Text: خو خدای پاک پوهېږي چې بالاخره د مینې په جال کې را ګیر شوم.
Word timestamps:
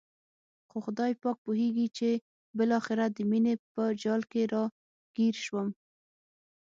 خو 0.69 0.77
خدای 0.85 1.11
پاک 1.21 1.37
پوهېږي 1.45 1.87
چې 1.97 2.09
بالاخره 2.57 3.05
د 3.15 3.17
مینې 3.29 3.53
په 3.73 3.83
جال 4.01 4.21
کې 4.31 4.41
را 4.53 4.63
ګیر 5.15 5.35
شوم. 5.45 5.67